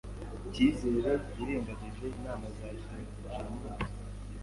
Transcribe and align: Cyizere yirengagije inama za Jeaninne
Cyizere 0.51 1.11
yirengagije 1.35 2.05
inama 2.19 2.45
za 2.57 2.67
Jeaninne 2.79 3.85